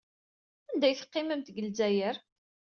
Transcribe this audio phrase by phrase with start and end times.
[0.73, 2.15] And ay teqqimemt deg Lezzayer?